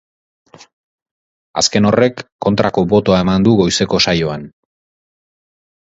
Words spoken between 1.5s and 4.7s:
Azken horrek kontrako botoa eman du goizeko saioan.